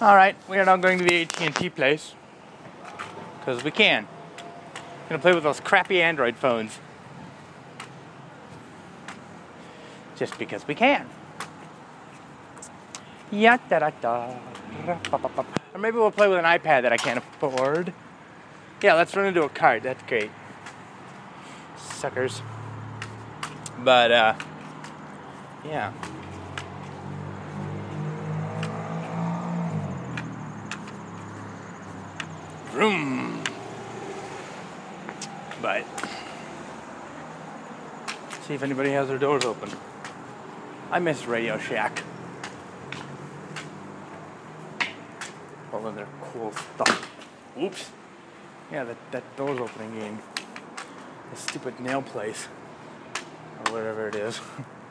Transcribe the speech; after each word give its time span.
All 0.00 0.14
right, 0.14 0.36
we 0.48 0.58
are 0.58 0.64
now 0.64 0.76
going 0.76 0.98
to 0.98 1.04
the 1.04 1.22
AT&T 1.22 1.70
place 1.70 2.14
because 3.40 3.64
we 3.64 3.72
can. 3.72 4.06
Gonna 5.08 5.20
play 5.20 5.34
with 5.34 5.42
those 5.42 5.58
crappy 5.58 6.00
Android 6.00 6.36
phones. 6.36 6.78
Just 10.14 10.38
because 10.38 10.68
we 10.68 10.76
can. 10.76 11.08
Ya 13.32 13.56
da 13.68 13.80
da 13.80 13.90
da. 14.00 14.34
Or 15.74 15.80
maybe 15.80 15.96
we'll 15.96 16.12
play 16.12 16.28
with 16.28 16.38
an 16.38 16.44
iPad 16.44 16.82
that 16.82 16.92
I 16.92 16.96
can't 16.96 17.18
afford. 17.18 17.92
Yeah, 18.80 18.94
let's 18.94 19.16
run 19.16 19.26
into 19.26 19.42
a 19.42 19.48
cart. 19.48 19.82
That's 19.82 20.02
great. 20.04 20.30
Suckers. 21.76 22.40
But 23.80 24.12
uh 24.12 24.34
yeah. 25.64 25.92
Vroom. 32.78 33.42
But 35.60 35.84
see 38.46 38.54
if 38.54 38.62
anybody 38.62 38.90
has 38.92 39.08
their 39.08 39.18
doors 39.18 39.44
open. 39.44 39.68
I 40.92 41.00
miss 41.00 41.26
Radio 41.26 41.58
Shack. 41.58 42.04
All 45.72 45.88
of 45.88 45.96
their 45.96 46.06
cool 46.22 46.52
stuff. 46.52 47.10
Oops. 47.60 47.90
Yeah, 48.70 48.84
that, 48.84 48.96
that 49.10 49.36
door's 49.36 49.58
opening 49.58 49.98
game. 49.98 50.18
The 51.32 51.36
stupid 51.36 51.80
nail 51.80 52.02
place. 52.02 52.46
Or 53.66 53.72
whatever 53.72 54.06
it 54.06 54.14
is. 54.14 54.40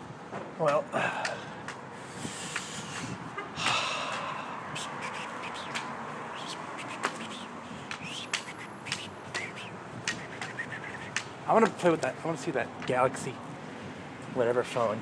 well. 0.59 0.83
I 11.47 11.53
want 11.53 11.65
to 11.65 11.71
play 11.71 11.89
with 11.91 12.01
that. 12.01 12.13
I 12.21 12.27
want 12.27 12.37
to 12.37 12.43
see 12.43 12.51
that 12.51 12.67
Galaxy, 12.87 13.33
whatever 14.33 14.63
phone. 14.63 14.99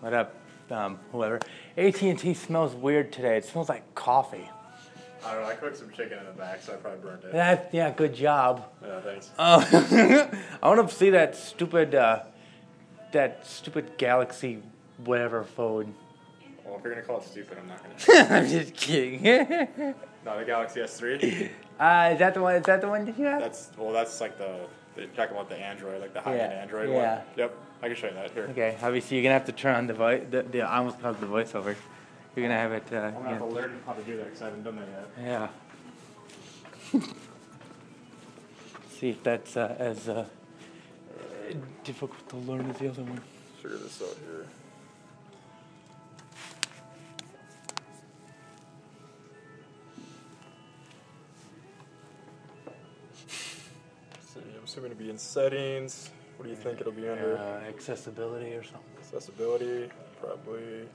What 0.00 0.14
up, 0.14 0.39
um, 0.70 0.98
whoever? 1.12 1.40
AT&T 1.76 2.34
smells 2.34 2.74
weird 2.74 3.12
today. 3.12 3.36
It 3.36 3.44
smells 3.44 3.68
like 3.68 3.94
coffee. 3.94 4.48
I 5.24 5.34
don't 5.34 5.42
know. 5.42 5.48
I 5.48 5.54
cooked 5.54 5.76
some 5.76 5.90
chicken 5.90 6.18
in 6.18 6.24
the 6.24 6.32
back, 6.32 6.62
so 6.62 6.72
I 6.72 6.76
probably 6.76 7.00
burned 7.00 7.24
it. 7.24 7.32
That 7.32 7.70
yeah, 7.72 7.90
good 7.90 8.14
job. 8.14 8.66
Yeah, 8.82 9.00
thanks. 9.00 9.30
Uh, 9.38 10.28
I 10.62 10.68
want 10.68 10.88
to 10.88 10.94
see 10.94 11.10
that 11.10 11.36
stupid, 11.36 11.94
uh, 11.94 12.22
that 13.12 13.46
stupid 13.46 13.98
Galaxy, 13.98 14.62
whatever 15.04 15.44
phone. 15.44 15.94
Well, 16.64 16.78
if 16.78 16.84
you're 16.84 16.94
gonna 16.94 17.06
call 17.06 17.18
it 17.18 17.24
stupid, 17.24 17.58
I'm 17.58 17.68
not 17.68 17.82
gonna. 17.82 18.28
I'm 18.34 18.48
just 18.48 18.74
kidding. 18.74 19.22
no, 20.24 20.38
the 20.38 20.44
Galaxy 20.46 20.80
S3. 20.80 21.50
uh, 21.78 22.10
is 22.12 22.18
that 22.18 22.32
the 22.32 22.40
one? 22.40 22.54
Is 22.54 22.64
that 22.64 22.80
the 22.80 22.88
one 22.88 23.04
that 23.04 23.18
you 23.18 23.26
have? 23.26 23.40
That's 23.40 23.70
well, 23.76 23.92
that's 23.92 24.20
like 24.20 24.38
the. 24.38 24.60
You're 24.96 25.06
talking 25.08 25.36
about 25.36 25.48
the 25.48 25.56
Android, 25.56 26.00
like 26.00 26.12
the 26.12 26.20
high-end 26.20 26.52
Yeah, 26.52 26.62
Android 26.62 26.88
yeah. 26.90 27.16
one. 27.16 27.24
Yep, 27.36 27.58
I 27.82 27.86
can 27.88 27.96
show 27.96 28.08
you 28.08 28.14
that 28.14 28.30
here. 28.32 28.48
Okay, 28.50 28.76
obviously 28.82 29.16
you're 29.16 29.22
gonna 29.22 29.34
have 29.34 29.46
to 29.46 29.52
turn 29.52 29.76
on 29.76 29.86
the 29.86 29.94
voice. 29.94 30.22
The, 30.30 30.42
the, 30.42 30.62
I 30.62 30.78
almost 30.78 31.00
called 31.00 31.16
it 31.16 31.20
the 31.20 31.26
voiceover. 31.26 31.76
You're 32.34 32.46
gonna 32.48 32.58
have 32.58 32.72
it. 32.72 32.84
Uh, 32.92 32.96
I'm 32.96 33.14
gonna 33.14 33.28
have 33.28 33.38
to 33.38 33.44
learn 33.46 33.80
how 33.86 33.92
to 33.92 34.02
do 34.02 34.16
that 34.16 34.24
because 34.24 34.42
I 34.42 34.44
haven't 34.46 34.62
done 34.64 34.76
that 34.76 34.88
yet. 35.24 35.50
Yeah. 36.92 37.00
See 38.98 39.10
if 39.10 39.22
that's 39.22 39.56
uh, 39.56 39.76
as 39.78 40.08
uh, 40.08 40.26
uh, 41.18 41.54
difficult 41.84 42.28
to 42.28 42.36
learn 42.36 42.68
as 42.70 42.78
the 42.78 42.88
other 42.88 43.02
one. 43.02 43.20
Figure 43.62 43.78
this 43.78 44.02
out 44.02 44.16
here. 44.26 44.46
I'm 54.80 54.86
assuming 54.86 54.96
it'll 54.96 55.04
be 55.04 55.10
in 55.10 55.18
settings. 55.18 56.10
What 56.38 56.44
do 56.44 56.50
you 56.50 56.56
think 56.56 56.80
it'll 56.80 56.92
be 56.92 57.06
under? 57.06 57.36
Uh, 57.36 57.68
accessibility 57.68 58.54
or 58.54 58.62
something. 58.62 58.80
Accessibility, 58.98 59.90
probably. 60.18 60.88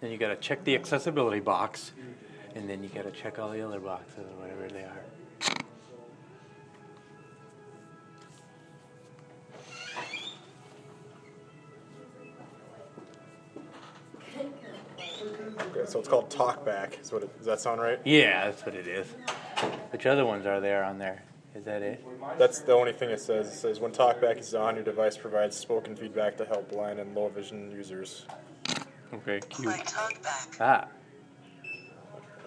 Then 0.00 0.10
you 0.10 0.18
gotta 0.18 0.36
check 0.36 0.62
the 0.64 0.74
accessibility 0.74 1.40
box, 1.40 1.92
and 2.54 2.68
then 2.68 2.82
you 2.82 2.90
gotta 2.90 3.12
check 3.12 3.38
all 3.38 3.50
the 3.50 3.62
other 3.62 3.80
boxes 3.80 4.18
or 4.18 4.42
whatever 4.42 4.68
they 4.68 4.84
are. 4.84 5.04
Okay, 15.62 15.86
so 15.86 15.98
it's 15.98 16.08
called 16.08 16.28
TalkBack. 16.28 17.00
Is 17.00 17.10
what 17.10 17.22
it, 17.22 17.34
does 17.38 17.46
that 17.46 17.60
sound 17.60 17.80
right? 17.80 17.98
Yeah, 18.04 18.50
that's 18.50 18.66
what 18.66 18.74
it 18.74 18.86
is. 18.86 19.06
Which 19.92 20.04
other 20.04 20.26
ones 20.26 20.44
are 20.44 20.60
there 20.60 20.84
on 20.84 20.98
there? 20.98 21.22
Is 21.54 21.64
that 21.64 21.82
it? 21.82 22.04
That's 22.38 22.60
the 22.60 22.72
only 22.72 22.92
thing 22.92 23.10
it 23.10 23.20
says. 23.20 23.48
It 23.48 23.54
says 23.56 23.80
when 23.80 23.92
TalkBack 23.92 24.38
is 24.38 24.54
on, 24.54 24.76
your 24.76 24.84
device 24.84 25.16
provides 25.16 25.56
spoken 25.56 25.96
feedback 25.96 26.36
to 26.36 26.44
help 26.44 26.70
blind 26.70 26.98
and 27.00 27.14
low 27.14 27.28
vision 27.28 27.70
users. 27.70 28.26
Okay, 29.12 29.40
cute. 29.48 29.68
Play 29.68 29.78
talkback. 29.78 30.56
Ah, 30.60 30.88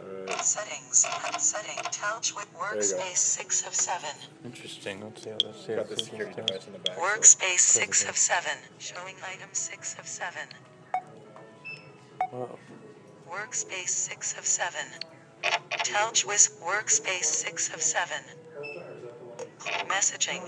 Alright, 0.04 0.30
Settings. 0.44 1.06
Setting. 1.38 1.76
Touch 1.92 2.36
with 2.36 2.48
workspace 2.56 3.18
6 3.18 3.68
of 3.68 3.74
7. 3.74 4.10
interesting. 4.46 5.02
Let's 5.04 5.24
see 5.24 5.30
how 5.32 5.38
this 5.38 5.56
is. 5.70 5.76
got 5.76 5.90
the 5.90 5.98
security 5.98 6.36
device 6.36 6.68
in 6.68 6.74
the 6.74 6.80
back. 6.80 6.96
so- 6.96 7.02
Workspace 7.02 7.60
6 7.60 8.10
of 8.10 8.16
7. 8.16 8.52
Showing 8.80 9.16
item 9.28 9.50
6 9.52 9.96
of 10.00 10.08
7. 10.08 10.40
Whoa. 12.32 12.58
Workspace 13.30 13.90
6 13.90 14.38
of 14.38 14.46
7. 14.46 14.80
Touch 15.84 16.26
with 16.26 16.60
workspace 16.64 17.24
6 17.26 17.74
of 17.74 17.82
7. 17.82 18.16
Messaging. 19.88 20.42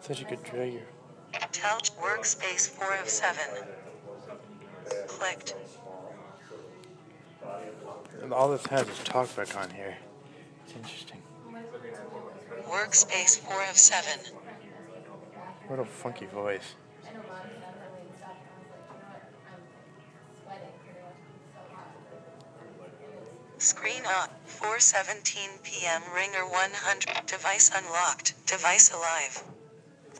Such 0.00 0.20
a 0.20 0.24
good 0.24 0.42
drag 0.42 0.72
your. 0.72 0.82
Touch 1.52 1.96
workspace 1.96 2.68
4 2.68 2.96
of 2.96 3.08
7. 3.08 3.40
Clicked. 5.06 5.54
And 8.20 8.32
all 8.32 8.50
this 8.50 8.66
has 8.66 8.82
is 8.82 8.98
talkback 8.98 9.56
on 9.56 9.70
here. 9.70 9.96
It's 10.64 10.76
interesting. 10.76 11.22
Workspace 12.68 13.38
4 13.38 13.64
of 13.70 13.76
7. 13.76 14.20
What 15.68 15.78
a 15.78 15.84
funky 15.84 16.26
voice. 16.26 16.74
Screen 23.58 24.04
on. 24.04 24.28
4:17 24.46 25.62
p.m. 25.62 26.02
Ringer 26.14 26.46
100. 26.46 27.26
Device 27.26 27.70
unlocked. 27.74 28.34
Device 28.46 28.92
alive. 28.92 29.42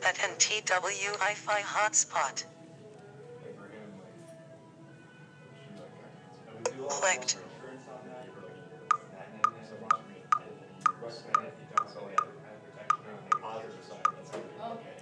At 0.03 0.15
NTW 0.15 1.13
Wi-Fi 1.13 1.61
hotspot. 1.61 2.45
Clicked. 6.89 7.37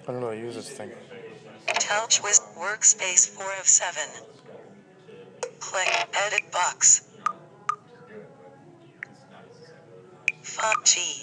I 0.05 0.11
don't 0.11 0.19
know. 0.19 0.31
Use 0.31 0.55
this 0.55 0.69
thing. 0.69 0.91
Touch 1.79 2.21
with 2.21 2.39
workspace 2.57 3.29
4 3.29 3.45
of 3.59 3.67
7. 3.67 4.01
Click 5.59 6.07
edit 6.13 6.51
box. 6.51 7.07
Font 10.41 10.85
G 10.85 11.21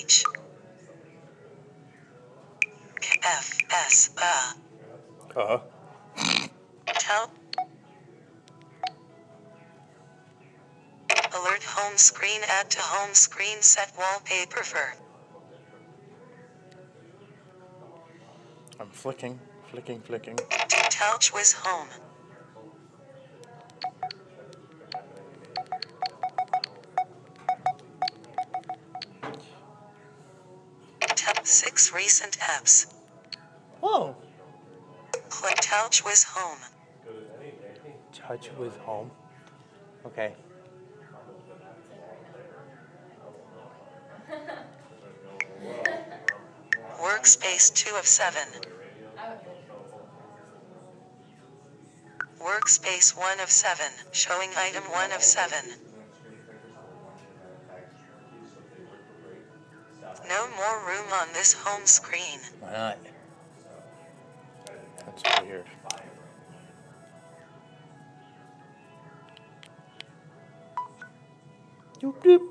H 0.00 0.24
F 3.22 3.58
S 3.70 4.10
A 4.18 5.40
Uh 5.40 5.46
huh. 5.46 5.58
Tell 6.86 7.30
Alert 11.36 11.62
home 11.64 11.96
screen 11.96 12.40
add 12.48 12.70
to 12.70 12.80
home 12.80 13.14
screen 13.14 13.60
set 13.62 13.92
wallpaper 13.98 14.62
for 14.62 14.94
I'm 18.80 18.88
flicking, 18.90 19.38
flicking, 19.70 20.00
flicking. 20.00 20.36
TouchWiz 20.36 21.54
Home. 21.54 21.88
Tel- 31.00 31.44
Six 31.44 31.92
recent 31.94 32.38
apps. 32.38 32.92
Whoa! 33.80 34.16
Click 35.28 35.56
TouchWiz 35.56 36.24
Home. 36.24 36.58
TouchWiz 38.12 38.76
Home. 38.78 39.10
Okay. 40.06 40.34
Workspace 47.34 47.74
2 47.74 47.96
of 47.96 48.06
7. 48.06 48.40
Workspace 52.40 53.16
1 53.18 53.40
of 53.40 53.50
7, 53.50 53.86
showing 54.12 54.50
item 54.56 54.84
1 54.84 55.12
of 55.12 55.20
7. 55.22 55.58
No 60.28 60.46
more 60.56 60.86
room 60.86 61.06
on 61.12 61.28
this 61.32 61.54
home 61.54 61.84
screen. 61.86 62.38
Why 62.60 62.72
not? 62.72 62.98
That's 65.04 65.42
weird. 65.42 65.66
Doop 72.00 72.22
doop. 72.22 72.42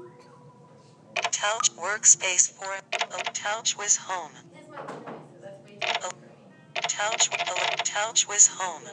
Touch 1.31 1.71
Workspace 1.77 2.51
4. 2.51 2.67
Oh, 3.11 3.17
TouchWiz 3.33 3.97
Home. 3.97 4.52
Touch, 6.87 7.29
TouchWiz 7.83 8.47
Home. 8.49 8.83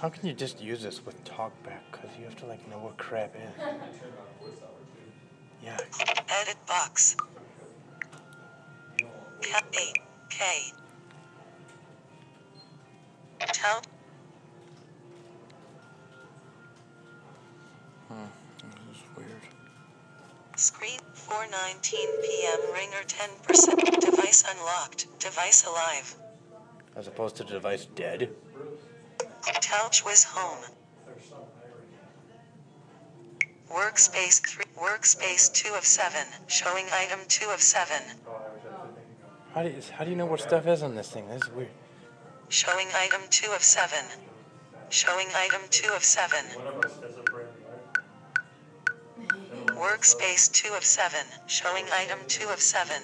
How 0.00 0.08
can 0.08 0.26
you 0.26 0.34
just 0.34 0.60
use 0.60 0.82
this 0.82 1.04
with 1.04 1.22
talkback? 1.24 1.80
Because 1.90 2.10
you 2.18 2.24
have 2.24 2.36
to 2.36 2.46
like 2.46 2.68
know 2.68 2.78
what 2.78 2.96
crap 2.98 3.34
is. 3.36 3.64
Yeah. 5.62 5.78
Edit 6.28 6.56
box. 6.66 7.16
K 9.40 9.52
A 9.52 9.92
K. 10.28 10.72
Tout 13.52 13.86
hmm, 18.08 18.24
This 18.58 18.96
is 18.96 19.02
weird. 19.16 19.42
screen 20.56 21.00
4:19 21.28 22.22
p.m. 22.22 22.60
ringer 22.72 23.02
10% 23.06 24.00
device 24.00 24.44
unlocked 24.50 25.06
device 25.18 25.64
alive 25.66 26.14
As 26.96 27.06
opposed 27.08 27.36
to 27.36 27.44
the 27.44 27.50
device 27.54 27.86
dead. 27.86 28.30
TouchWiz 29.44 30.24
Home 30.26 30.64
Workspace 33.70 34.40
3 34.46 34.64
Workspace 34.78 35.52
2 35.52 35.74
of 35.74 35.84
7 35.84 36.26
showing 36.46 36.86
item 36.92 37.20
2 37.28 37.48
of 37.50 37.60
7 37.60 38.02
How 39.54 39.62
do 39.62 39.68
you, 39.70 39.80
how 39.96 40.04
do 40.04 40.10
you 40.10 40.16
know 40.16 40.26
what 40.26 40.40
stuff 40.40 40.66
is 40.66 40.82
on 40.82 40.94
this 40.94 41.10
thing? 41.10 41.28
This 41.28 41.42
is 41.42 41.50
weird. 41.50 41.68
showing 42.48 42.88
item 42.94 43.22
2 43.30 43.52
of 43.52 43.62
7 43.62 43.98
showing 44.90 45.28
item 45.34 45.62
2 45.70 45.92
of 45.94 46.04
7 46.04 46.44
Workspace 49.76 50.52
2 50.52 50.74
of 50.74 50.84
7 50.84 51.18
showing 51.46 51.84
item 51.92 52.18
2 52.28 52.48
of 52.48 52.60
7 52.60 53.02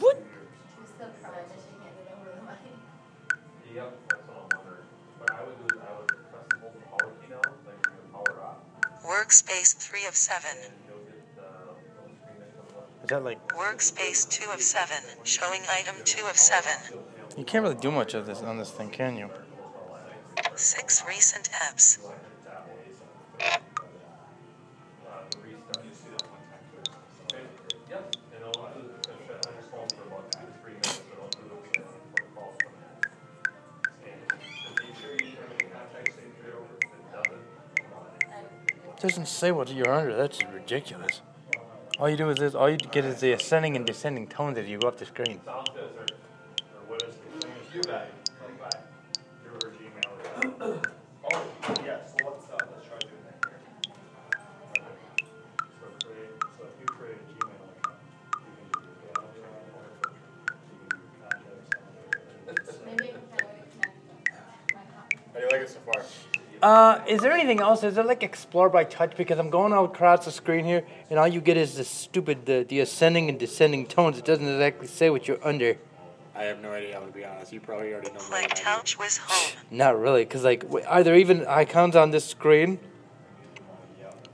What? 0.00 0.16
Yep, 3.74 3.90
that's 4.08 4.22
what 4.28 4.36
I'm 4.38 4.48
wondering. 4.56 4.86
What 5.18 5.30
I 5.32 5.42
would 5.44 5.58
do 5.58 5.74
is 5.74 5.82
I 5.82 5.98
would 5.98 6.08
press 6.08 6.46
and 6.52 6.60
hold 6.62 6.74
the 6.74 6.80
power 6.86 7.10
key 7.20 7.28
down, 7.28 7.42
like 7.66 7.82
turn 7.82 7.94
the 7.98 8.12
power 8.14 8.38
off, 8.46 8.58
Workspace 9.04 9.74
3 9.76 10.06
of 10.06 10.14
7 10.14 10.48
Is 13.04 13.10
that 13.10 13.22
like 13.22 13.48
Workspace 13.48 14.26
2 14.30 14.50
of 14.50 14.62
7 14.62 14.96
showing 15.24 15.60
item 15.70 15.96
2 16.04 16.26
of 16.26 16.38
7 16.38 16.98
you 17.36 17.44
can't 17.44 17.62
really 17.62 17.74
do 17.74 17.90
much 17.90 18.14
of 18.14 18.24
this 18.24 18.40
on 18.40 18.56
this 18.56 18.70
thing, 18.70 18.88
can 18.88 19.16
you? 19.16 19.28
6 20.54 21.04
recent 21.06 21.50
apps 21.52 21.98
the 25.30 25.38
restart. 25.40 25.84
You 25.84 25.94
see 25.94 26.10
that 26.16 26.30
one 26.30 26.40
time 26.48 26.64
too. 27.68 27.76
Yep, 27.90 28.16
and 28.32 28.40
it'll 28.40 28.52
do, 28.52 28.80
it'll 28.88 29.20
shut 29.26 29.46
on 29.46 29.52
your 29.52 29.66
phone 29.68 29.88
for 29.88 30.04
about 30.08 30.32
two 30.32 30.38
to 30.38 30.52
three 30.62 30.72
minutes, 30.72 31.02
it'll 31.12 31.28
do 31.28 31.44
the 31.48 31.58
protocols 32.14 32.56
from 32.62 32.72
there. 32.80 33.04
And 34.04 34.18
just 34.32 34.80
make 34.80 34.96
sure 34.96 35.12
you 35.12 35.36
have 35.36 35.52
any 35.60 35.68
contact 35.70 36.08
signature 36.14 36.56
over, 36.56 36.74
if 36.80 36.88
it 36.88 37.06
doesn't, 37.12 37.44
It 38.96 39.00
doesn't 39.00 39.28
say 39.28 39.52
what 39.52 39.72
you're 39.72 39.92
under. 39.92 40.16
That's 40.16 40.40
ridiculous. 40.52 41.20
All 41.98 42.10
you 42.10 42.16
do 42.16 42.28
is 42.28 42.38
this. 42.38 42.54
All 42.54 42.68
you 42.68 42.76
get 42.76 43.04
is 43.04 43.20
the 43.20 43.32
ascending 43.32 43.76
and 43.76 43.86
descending 43.86 44.26
tones 44.26 44.58
as 44.58 44.68
you 44.68 44.78
go 44.78 44.88
up 44.88 44.98
the 44.98 45.06
screen. 45.06 45.40
Uh, 66.64 67.04
is 67.06 67.20
there 67.20 67.30
anything 67.30 67.60
else? 67.60 67.84
Is 67.84 67.96
there 67.96 68.04
like 68.04 68.22
explore 68.22 68.70
by 68.70 68.84
touch? 68.84 69.18
Because 69.18 69.38
I'm 69.38 69.50
going 69.50 69.74
all 69.74 69.84
across 69.84 70.24
the 70.24 70.32
screen 70.32 70.64
here, 70.64 70.82
and 71.10 71.18
all 71.18 71.28
you 71.28 71.42
get 71.42 71.58
is 71.58 71.74
the 71.74 71.84
stupid 71.84 72.46
the, 72.46 72.64
the 72.66 72.80
ascending 72.80 73.28
and 73.28 73.38
descending 73.38 73.84
tones. 73.84 74.16
It 74.16 74.24
doesn't 74.24 74.48
exactly 74.48 74.86
say 74.86 75.10
what 75.10 75.28
you're 75.28 75.44
under. 75.46 75.76
I 76.34 76.44
have 76.44 76.62
no 76.62 76.70
idea. 76.72 76.94
I'm 76.94 77.02
gonna 77.02 77.12
be 77.12 77.22
honest. 77.22 77.52
You 77.52 77.60
probably 77.60 77.92
already 77.92 78.08
know 78.08 78.14
more 78.14 78.28
Play 78.30 78.46
than 78.46 78.66
I 78.66 78.80
Home 79.26 79.52
Not 79.70 80.00
really, 80.00 80.24
because 80.24 80.42
like, 80.42 80.60
w- 80.62 80.86
are 80.88 81.02
there 81.02 81.16
even 81.16 81.46
icons 81.46 81.96
on 81.96 82.12
this 82.12 82.24
screen? 82.24 82.78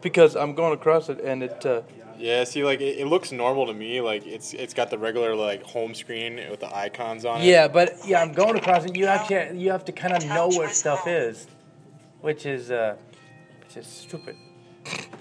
Because 0.00 0.36
I'm 0.36 0.54
going 0.54 0.72
across 0.72 1.08
it, 1.08 1.18
and 1.20 1.42
it. 1.42 1.66
Uh, 1.66 1.82
Yeah, 2.16 2.44
see, 2.44 2.62
like 2.62 2.80
it, 2.80 3.00
it 3.00 3.06
looks 3.06 3.32
normal 3.32 3.66
to 3.66 3.74
me. 3.74 4.00
Like 4.00 4.24
it's 4.24 4.54
it's 4.54 4.72
got 4.72 4.90
the 4.90 4.98
regular 4.98 5.34
like 5.34 5.64
home 5.64 5.94
screen 5.96 6.36
with 6.48 6.60
the 6.60 6.72
icons 6.72 7.24
on 7.24 7.40
it. 7.40 7.46
yeah, 7.46 7.66
but 7.66 7.96
yeah, 8.06 8.22
I'm 8.22 8.32
going 8.32 8.56
across 8.56 8.84
it. 8.84 8.94
You 8.94 9.06
actually 9.06 9.58
you 9.58 9.72
have 9.72 9.84
to 9.86 9.92
kind 9.92 10.14
of 10.16 10.24
know 10.26 10.46
where 10.46 10.70
stuff 10.70 11.08
is, 11.08 11.48
which 12.20 12.46
is 12.46 12.70
uh, 12.70 12.96
which 13.64 13.76
is 13.76 13.86
stupid. 13.86 14.36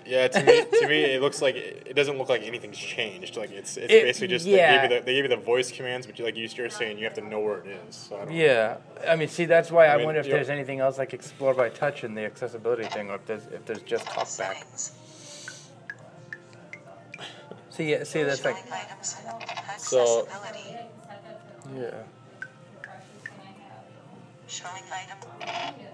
Yeah, 0.06 0.28
to 0.28 0.44
me, 0.44 0.66
to 0.80 0.88
me, 0.88 1.04
it 1.04 1.22
looks 1.22 1.42
like 1.42 1.56
it, 1.56 1.84
it 1.86 1.94
doesn't 1.94 2.18
look 2.18 2.30
like 2.30 2.42
anything's 2.44 2.78
changed. 2.78 3.38
Like 3.38 3.52
it's 3.52 3.78
it's 3.78 3.94
It- 3.94 4.04
basically 4.04 4.30
just 4.30 4.46
yeah. 4.48 4.56
they, 4.72 4.88
gave 4.88 4.92
you 4.92 5.00
the, 5.00 5.06
they 5.06 5.14
gave 5.14 5.24
you 5.26 5.30
the 5.30 5.36
voice 5.44 5.72
commands, 5.72 6.08
but 6.08 6.18
you, 6.18 6.26
like 6.26 6.36
you 6.38 6.50
were 6.58 6.70
saying, 6.70 6.98
you 6.98 7.04
have 7.04 7.14
to 7.16 7.22
know 7.22 7.40
where 7.40 7.60
it 7.60 7.68
is. 7.88 7.96
So 7.96 8.16
I 8.16 8.26
don't 8.26 8.34
Yeah, 8.34 8.78
I 9.08 9.16
mean, 9.16 9.28
see, 9.28 9.46
that's 9.46 9.70
why 9.70 9.86
I, 9.88 9.94
I 9.94 9.98
mean, 9.98 10.06
wonder 10.06 10.22
if 10.22 10.26
you- 10.28 10.34
there's 10.34 10.50
anything 10.50 10.80
else 10.80 10.98
like 10.98 11.14
explore 11.14 11.54
by 11.54 11.70
touch 11.70 12.04
in 12.04 12.16
the 12.16 12.26
accessibility 12.26 12.86
thing, 12.86 13.10
or 13.12 13.16
if 13.16 13.26
there's 13.26 13.46
if 13.48 13.66
there's 13.66 13.82
just 13.84 14.06
talkback. 14.08 14.26
settings 14.28 14.94
See, 17.70 17.92
yeah, 17.92 18.04
see, 18.04 18.24
that's 18.24 18.44
like, 18.44 18.58
So- 19.78 20.28
yeah. 21.78 21.92
Showing 24.50 24.82
item 24.92 25.20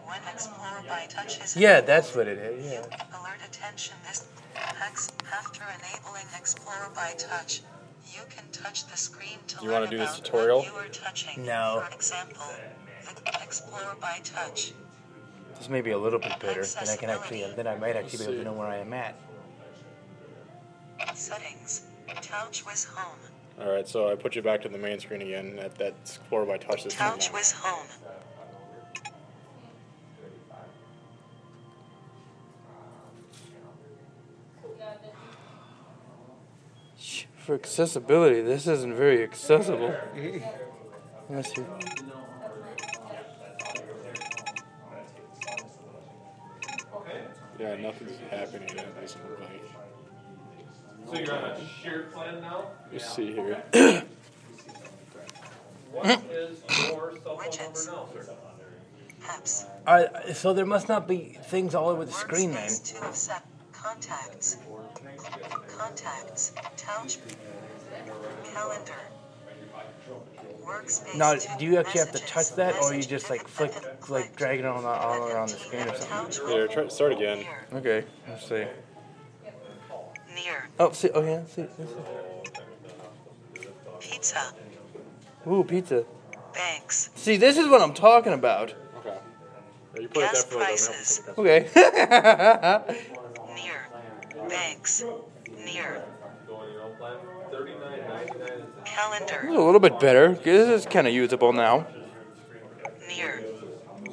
1 0.06 0.20
Explore 0.32 0.82
by 0.88 1.08
touch 1.10 1.42
is 1.44 1.58
Yeah, 1.58 1.82
that's 1.82 2.16
what 2.16 2.26
it 2.26 2.38
is. 2.38 2.66
Yeah. 2.72 2.80
Alert 3.20 3.40
attention 3.46 3.96
this 4.08 4.28
hex 4.54 5.12
after 5.34 5.64
enabling 5.64 6.26
Explore 6.38 6.90
by 6.96 7.14
touch. 7.18 7.64
You 8.14 8.22
can 8.30 8.46
touch 8.54 8.88
the 8.88 8.96
screen 8.96 9.40
to 9.48 9.58
You 9.62 9.72
learn 9.72 9.82
wanna 9.82 9.92
do 9.92 9.98
this 9.98 10.20
tutorial? 10.22 10.60
what 10.60 10.68
you 10.68 10.80
are 10.80 10.88
touching. 10.88 11.46
No. 11.46 11.84
For 11.86 11.96
example, 11.96 12.46
the 13.26 13.44
Explore 13.44 13.98
by 14.00 14.22
touch. 14.24 14.72
This 15.58 15.68
may 15.68 15.82
be 15.82 15.92
a 15.92 15.98
little 15.98 16.20
bit 16.20 16.40
better. 16.40 16.64
Then 16.64 16.88
I 16.88 16.96
can 16.96 17.10
actually, 17.10 17.52
then 17.58 17.68
I 17.68 17.76
might 17.76 17.98
actually 17.98 18.20
be 18.20 18.24
able 18.32 18.36
to 18.36 18.44
know 18.46 18.54
where 18.54 18.68
I 18.68 18.78
am 18.78 18.94
at. 18.94 19.16
Settings. 21.14 21.84
TouchWiz 22.08 22.88
Home. 22.88 23.20
All 23.60 23.72
right, 23.72 23.88
so 23.88 24.10
I 24.10 24.16
put 24.16 24.36
you 24.36 24.42
back 24.42 24.62
to 24.62 24.70
the 24.70 24.78
main 24.78 25.00
screen 25.00 25.22
again. 25.22 25.58
That 25.58 25.76
that's 25.76 26.18
Explore 26.18 26.46
by 26.46 26.58
Touch. 26.58 26.86
This 26.86 26.96
thing 26.96 27.06
now. 27.06 27.40
Home. 27.60 27.88
For 37.46 37.54
accessibility, 37.54 38.42
this 38.42 38.66
isn't 38.66 38.96
very 38.96 39.22
accessible. 39.22 39.96
Let's 41.30 41.54
see. 41.54 41.64
Yeah, 47.60 47.76
nothing's 47.76 48.18
happening 48.32 48.70
yet. 48.70 48.88
It 48.88 49.00
doesn't 49.00 49.30
look 49.30 49.40
like. 49.42 49.62
So 51.06 51.20
you're 51.20 51.36
on 51.36 51.52
a 51.52 51.68
shared 51.84 52.12
plan 52.12 52.42
now? 52.42 52.66
Let's 52.92 53.14
see 53.16 53.34
here. 53.34 53.64
What 55.92 56.24
is 56.30 56.62
your 56.68 57.14
cell 57.14 57.20
phone 57.24 57.36
number 57.36 57.44
Widgets. 57.44 57.88
now, 57.88 58.08
sir? 58.12 58.36
Apps. 59.24 59.66
Uh, 59.88 60.34
so 60.34 60.54
there 60.54 60.66
must 60.66 60.90
not 60.90 61.08
be 61.08 61.38
things 61.46 61.74
all 61.74 61.90
over 61.90 62.04
the 62.06 62.12
screen 62.12 62.52
then. 62.52 62.70
Workspace 63.86 64.58
two 64.64 64.76
of 64.76 64.88
set. 64.94 65.42
Contacts. 65.70 65.72
Contacts. 65.78 66.54
Touch. 66.78 67.18
Calendar. 68.54 68.94
Workspace 70.64 71.16
Now, 71.18 71.36
do 71.58 71.66
you 71.66 71.78
actually 71.78 72.00
have 72.00 72.12
to 72.12 72.20
touch 72.20 72.56
that, 72.56 72.76
or 72.82 72.94
you 72.94 73.04
just 73.04 73.30
like 73.30 73.48
flick, 73.48 73.74
like 73.84 74.02
Click. 74.02 74.36
drag 74.36 74.60
it 74.60 74.66
on 74.66 74.78
uh, 74.78 74.82
the, 74.82 74.88
all 74.88 75.30
around 75.30 75.50
the 75.50 75.58
screen 75.58 75.84
or 75.84 75.96
something? 75.96 76.08
Touch 76.08 76.52
Here, 76.52 76.68
try 76.68 76.88
start 76.88 77.12
again. 77.14 77.46
Okay, 77.74 78.06
let's 78.28 78.48
see. 78.48 78.66
Near. 80.34 80.70
Oh, 80.80 80.92
see, 80.92 81.10
oh 81.12 81.24
yeah, 81.24 81.46
see. 81.46 81.66
see. 81.78 81.86
Pizza. 84.00 84.54
Ooh, 85.48 85.64
pizza. 85.64 86.06
Banks. 86.54 87.12
See, 87.16 87.38
this 87.38 87.58
is 87.58 87.68
what 87.68 87.82
I'm 87.82 87.94
talking 87.94 88.34
about. 88.34 88.74
Okay. 88.98 89.18
Yeah, 89.94 90.02
you 90.02 90.08
put 90.08 90.22
Gas 90.22 90.44
definitely 90.44 90.66
prices. 90.66 91.20
doesn't 91.20 91.48
have 91.48 92.88
to 92.88 93.02
Okay. 93.02 93.20
is 94.52 95.04
the 95.48 96.02
Calendar. 98.86 99.48
a 99.48 99.52
little 99.52 99.80
bit 99.80 100.00
better. 100.00 100.34
This 100.34 100.70
is 100.70 100.86
kind 100.86 101.08
of 101.08 101.14
usable 101.14 101.54
now. 101.54 101.88
Near. 103.08 103.44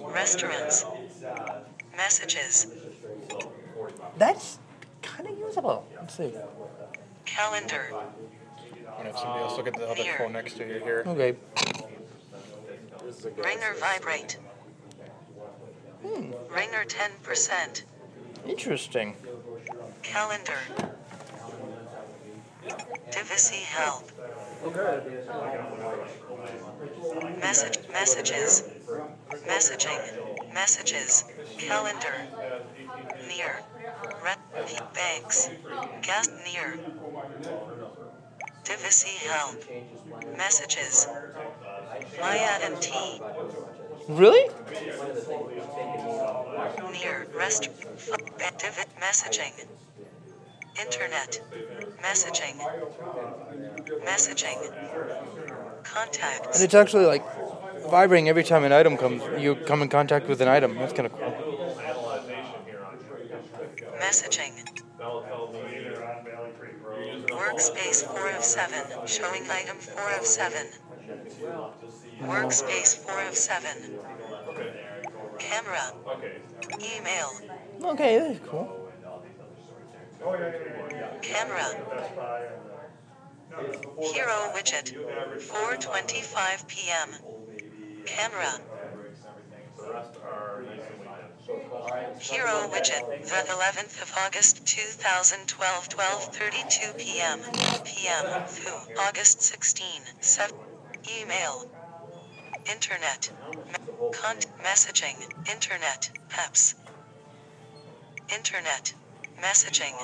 Restaurants. 0.09 0.85
Messages. 1.97 2.67
That's 4.17 4.59
kind 5.03 5.29
of 5.29 5.39
usable. 5.39 5.87
Let's 5.97 6.17
see. 6.17 6.33
Calendar. 7.25 7.87
I'm 7.93 8.97
gonna 8.97 9.09
have 9.11 9.19
somebody 9.19 9.43
else 9.43 9.57
look 9.57 9.67
at 9.67 9.75
the 9.75 9.89
other 9.89 10.03
Here. 10.03 10.19
phone 10.19 10.33
next 10.33 10.55
to 10.55 10.67
you 10.67 10.81
here. 10.81 11.05
Okay. 11.07 11.37
Ringer 13.37 13.75
vibrate. 13.79 14.39
Hmm. 16.05 16.33
Ringer 16.53 16.85
10%. 16.85 17.83
Interesting. 18.47 19.15
Calendar. 20.03 20.59
Device 23.11 23.51
Help. 23.51 24.11
Message 27.41 27.79
messages. 27.93 28.65
Messaging. 29.47 30.01
Messages. 30.55 31.25
Calendar. 31.59 32.15
Near. 33.29 33.61
Red 34.25 34.39
banks. 34.95 35.51
Gas 36.03 36.29
near. 36.45 36.79
Device 38.65 39.05
Help. 39.29 39.65
Messages. 40.37 41.09
Maya 42.21 42.59
and 42.63 42.81
T. 42.81 43.21
Really? 44.13 44.49
Near 46.93 47.27
rest 47.35 47.63
div- 47.63 48.87
messaging. 49.01 49.53
Internet. 50.81 51.41
Messaging. 52.03 52.57
Messaging. 54.05 54.59
Contact. 55.85 56.55
And 56.55 56.63
it's 56.65 56.75
actually 56.75 57.07
like 57.07 57.25
vibrating 57.91 58.29
every 58.29 58.45
time 58.45 58.65
an 58.65 58.73
item 58.73 58.97
comes. 58.99 59.23
You 59.41 59.55
come 59.55 59.83
in 59.83 59.89
contact 59.89 60.29
with 60.29 60.41
an 60.43 60.49
item. 60.49 60.75
That's 60.77 60.93
kind 60.93 61.07
of 61.07 61.13
cool. 61.13 61.23
analyzation 61.81 62.45
here 62.67 62.85
on 62.85 62.99
your. 63.79 63.91
Messaging. 63.99 64.53
That'll 64.99 65.23
tell 65.23 65.53
me 65.53 65.59
Either 65.87 66.05
on 66.05 66.25
Valley 66.25 66.51
Creek 66.59 66.75
Road. 66.85 66.99
you're 66.99 67.15
using 67.17 67.31
a 67.31 67.35
Workspace 67.35 68.05
4 68.05 68.31
of 68.37 68.45
7. 68.45 69.07
Showing 69.07 69.43
item 69.51 69.77
4 69.79 70.13
of 70.19 70.27
7. 70.27 70.67
Workspace 72.21 72.97
4 72.97 73.29
of 73.29 73.37
7. 73.37 73.99
Camera. 75.39 75.93
Email. 76.75 77.31
Okay, 77.83 78.19
that's 78.19 78.47
cool. 78.49 78.91
Camera. 81.23 81.67
Hero 84.01 84.51
widget. 84.55 84.93
4:25 85.39 86.67
p.m. 86.69 87.09
Camera. 88.07 88.61
Hero 92.21 92.69
widget. 92.69 93.03
The 93.23 93.43
11th 93.53 94.03
of 94.03 94.13
August 94.25 94.67
2012 94.67 95.89
12:32 95.89 96.99
p.m. 96.99 97.41
p.m. 97.85 98.27
through 98.47 98.79
August 98.99 99.43
16 99.43 100.03
7 100.21 100.57
Email. 101.21 101.67
Internet. 102.71 103.31
Me- 103.67 104.11
Con- 104.13 104.37
messaging. 104.63 105.17
Internet. 105.51 106.11
Apps. 106.31 106.75
Internet. 108.35 108.95
Messaging. 109.41 109.95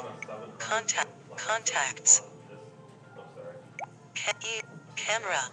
Contact. 0.59 1.09
Contacts. 1.37 2.23
Ca- 4.15 4.33
e- 4.45 4.63
camera. 4.97 5.51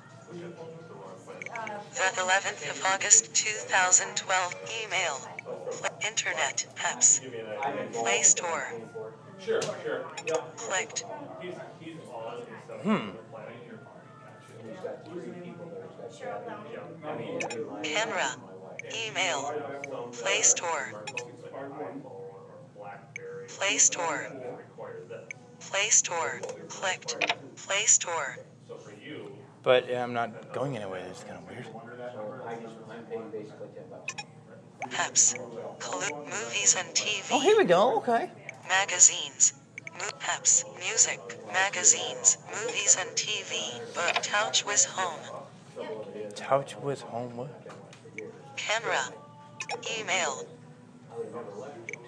The 1.94 2.22
11th 2.22 2.70
of 2.70 2.84
August 2.86 3.34
2012. 3.34 4.56
Email. 4.84 5.20
Pl- 5.72 5.90
Internet. 6.08 6.66
Apps. 6.78 7.22
Play 7.94 8.22
Store. 8.24 8.74
Sure, 9.40 9.62
sure. 9.62 10.06
Yep. 10.26 10.58
Clicked. 10.58 11.00
Hmm. 12.84 13.10
Camera. 17.84 18.36
Email. 19.08 19.54
Play 20.12 20.42
Store. 20.42 21.04
Play 23.48 23.78
Store. 23.78 24.32
Play 25.60 25.90
Store. 25.90 26.42
Clicked. 26.68 27.36
Play 27.56 27.86
Store. 27.86 28.38
But 29.64 29.92
I'm 29.94 30.14
not 30.14 30.54
going 30.54 30.76
anywhere. 30.78 31.06
It's 31.10 31.24
kind 31.24 31.38
of 31.38 31.48
weird. 31.48 31.66
Apps. 34.90 35.38
Movies 36.26 36.76
and 36.78 36.88
TV. 36.90 37.28
Oh, 37.32 37.40
here 37.40 37.58
we 37.58 37.66
go. 37.66 37.98
Okay. 37.98 38.30
Magazines. 38.68 39.54
Apps. 40.22 40.66
Music. 40.80 41.20
Magazines. 41.48 42.38
Movies 42.50 42.98
and 43.00 43.10
TV. 43.12 43.80
But 43.94 44.24
TouchWiz 44.24 44.86
Home. 44.86 45.45
Couch 46.36 46.76
with 46.78 47.02
homework. 47.02 47.50
Camera. 48.56 49.10
Email. 50.00 50.46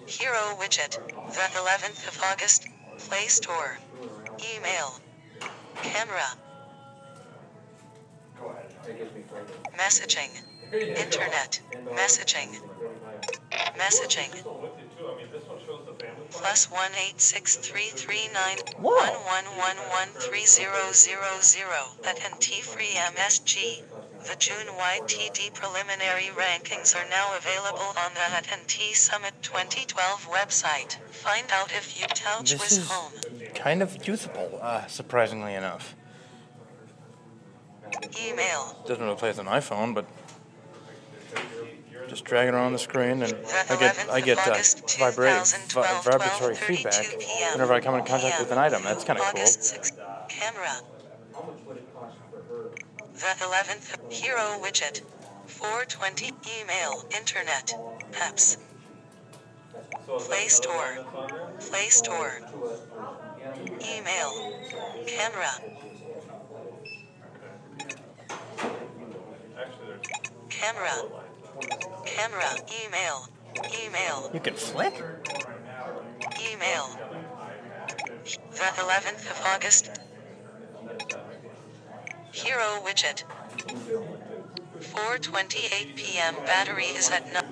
Hero 0.06 0.56
widget. 0.60 0.92
The 0.92 1.58
11th 1.58 2.08
of 2.08 2.22
August. 2.22 2.68
Play 2.98 3.26
Store. 3.26 3.78
Email. 4.54 5.00
Camera. 5.82 6.28
Messaging. 9.76 10.30
Internet. 10.72 11.60
Messaging. 11.94 12.60
Messaging. 13.76 14.32
Plus 16.30 16.70
one 16.70 16.92
eight 17.06 17.20
six 17.20 17.56
three 17.56 17.88
three 17.88 18.28
nine 18.34 18.58
one 18.78 19.12
one 19.12 19.44
one 19.56 19.76
one 19.76 20.08
three 20.08 20.44
zero 20.44 20.92
zero 20.92 21.40
zero 21.40 21.86
at 22.04 22.18
NT 22.34 22.62
Free 22.62 22.92
MSG. 23.16 23.82
The 24.26 24.36
June 24.38 24.66
YTD 24.66 25.54
preliminary 25.54 26.30
rankings 26.34 26.94
are 26.96 27.08
now 27.08 27.36
available 27.36 27.94
on 27.96 28.12
the 28.14 28.20
AT&T 28.20 28.92
Summit 28.94 29.32
2012 29.42 30.26
website. 30.28 30.96
Find 31.10 31.46
out 31.52 31.70
if 31.72 31.98
you 32.00 32.06
touch 32.08 32.50
This 32.50 32.60
with 32.60 32.72
is 32.72 32.90
home. 32.90 33.12
kind 33.54 33.82
of 33.82 34.06
usable, 34.06 34.58
uh, 34.60 34.86
surprisingly 34.86 35.54
enough. 35.54 35.94
Email. 38.20 38.76
Doesn't 38.86 39.02
really 39.02 39.16
play 39.16 39.30
an 39.30 39.36
iPhone, 39.46 39.94
but 39.94 40.04
just 42.08 42.24
drag 42.24 42.48
it 42.48 42.54
around 42.54 42.72
the 42.72 42.78
screen, 42.78 43.22
and 43.22 43.34
I 43.70 43.76
get 43.76 44.06
I 44.10 44.20
get 44.20 44.38
uh, 44.38 44.56
vibrate, 44.98 45.46
vi- 45.68 46.00
vibratory 46.02 46.54
feedback 46.54 47.06
whenever 47.52 47.72
I 47.72 47.80
come 47.80 47.94
in 47.94 48.04
contact 48.04 48.40
with 48.40 48.50
an 48.50 48.58
item. 48.58 48.82
That's 48.82 49.04
kind 49.04 49.18
of 49.18 49.24
cool. 49.26 49.40
August 49.40 49.60
6th. 49.74 50.28
Camera. 50.28 50.80
The 53.18 53.24
11th. 53.24 54.12
Hero 54.12 54.60
widget. 54.62 55.02
420. 55.46 56.30
Email. 56.60 57.04
Internet. 57.16 57.74
Apps. 58.12 58.58
Play 60.06 60.46
Store. 60.46 61.04
Play 61.58 61.88
Store. 61.88 62.40
Email. 63.80 64.54
Camera. 65.08 65.50
Actually, 69.58 69.86
there's 69.88 70.06
Camera. 70.48 70.92
Camera. 72.06 72.50
Email. 72.84 73.28
Email. 73.84 74.30
You 74.32 74.38
can 74.38 74.54
flick? 74.54 74.94
Email. 76.52 76.86
The 78.52 78.68
11th 78.78 79.28
of 79.28 79.42
August. 79.44 79.90
Hero 82.32 82.80
widget. 82.84 83.24
4:28 84.80 85.96
p.m. 85.96 86.34
Battery 86.44 86.84
is 86.84 87.10
at 87.10 87.32
9. 87.32 87.42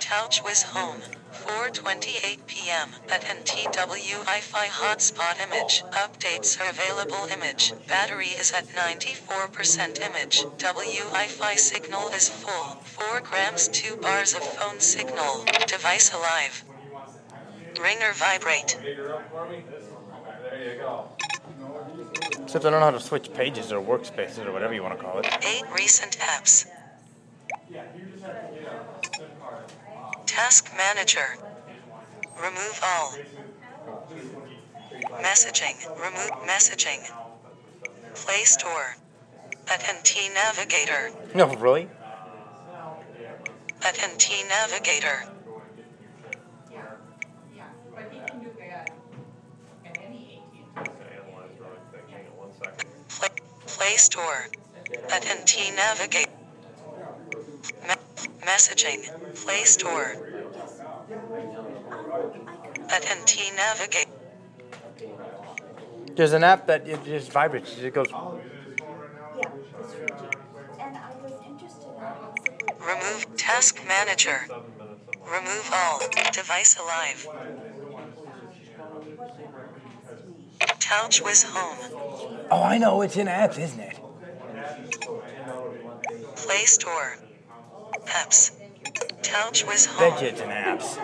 TouchWiz 0.00 0.62
Home. 0.74 1.02
4:28 1.32 2.46
p.m. 2.46 2.90
at 3.08 3.22
NTW 3.22 4.24
Wi-Fi 4.24 4.66
hotspot 4.66 5.40
image. 5.40 5.82
Updates 5.92 6.60
are 6.60 6.68
available 6.70 7.26
image. 7.32 7.72
Battery 7.86 8.28
is 8.28 8.52
at 8.52 8.66
94% 8.68 10.00
image. 10.00 10.44
Wi-Fi 10.58 11.54
signal 11.54 12.08
is 12.08 12.28
full. 12.28 12.76
4 12.82 13.20
grams 13.20 13.68
2 13.68 13.96
bars 13.96 14.34
of 14.34 14.42
phone 14.42 14.80
signal. 14.80 15.44
Device 15.66 16.12
alive. 16.12 16.64
Ringer 17.80 18.12
vibrate. 18.14 18.78
There 18.80 20.72
you 20.72 20.78
go. 20.78 21.15
Except 22.46 22.64
I 22.64 22.70
don't 22.70 22.78
know 22.78 22.86
how 22.86 22.92
to 22.92 23.00
switch 23.00 23.32
pages 23.34 23.72
or 23.72 23.82
workspaces 23.82 24.46
or 24.46 24.52
whatever 24.52 24.72
you 24.72 24.80
want 24.80 24.96
to 24.96 25.04
call 25.04 25.18
it. 25.18 25.26
8 25.26 25.64
recent 25.74 26.16
apps. 26.18 26.68
Task 30.26 30.72
Manager. 30.76 31.38
Remove 32.36 32.80
all. 32.84 33.18
Messaging. 35.20 35.76
Remove 35.96 36.30
messaging. 36.46 37.10
Play 38.14 38.44
Store. 38.44 38.94
AT&T 39.68 40.28
Navigator. 40.32 41.10
No, 41.34 41.48
really? 41.56 41.88
AT&T 43.82 44.44
Navigator. 44.48 45.24
Play, 53.76 53.96
Store. 53.96 54.46
AT&T 55.12 55.70
Navigate. 55.72 56.28
Me- 57.86 57.94
messaging. 58.42 59.00
Play 59.34 59.64
Store. 59.64 60.16
AT&T 62.88 63.50
Navigate. 63.54 64.08
There's 66.16 66.32
an 66.32 66.44
app 66.44 66.66
that 66.68 66.88
it 66.88 67.04
just 67.04 67.30
vibrates. 67.30 67.76
It 67.78 67.92
goes. 67.92 68.06
Yeah, 68.10 69.50
it's 69.78 69.94
rigid. 69.94 70.36
And 70.80 70.96
I 70.96 71.10
was 71.22 71.32
interested 71.46 71.88
in 71.88 72.86
Remove 72.86 73.36
Task 73.36 73.82
Manager. 73.86 74.48
Remove 75.26 75.70
all. 75.74 76.00
Device 76.32 76.78
alive. 76.78 77.28
TouchWiz 80.78 81.44
Home. 81.44 82.46
Oh, 82.50 82.62
I 82.62 82.78
know. 82.78 83.02
It's 83.02 83.16
in 83.16 83.26
apps, 83.26 83.58
isn't 83.58 83.80
it? 83.80 83.98
Play 86.36 86.64
Store. 86.64 87.18
Apps. 88.06 88.52
TouchWiz 89.22 89.86
Home. 89.86 90.10
Bet 90.10 90.22
you 90.22 90.28
it's 90.28 90.40
in 90.40 90.48
apps. 90.48 90.98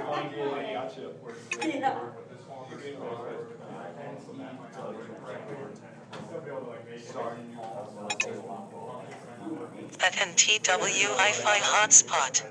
At 10.04 10.12
NTW 10.14 11.02
Wi-Fi 11.02 11.58
hotspot. 11.58 12.42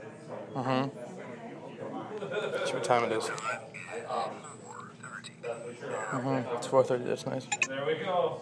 Mm-hmm. 0.56 0.90
See 2.66 2.74
what 2.74 2.84
time 2.84 3.04
it 3.06 3.12
is. 3.12 3.30
Mm-hmm. 6.10 6.56
It's 6.58 6.68
4.30. 6.68 7.06
That's 7.06 7.26
nice. 7.26 7.48
There 7.68 7.86
we 7.86 7.96
go. 7.96 8.42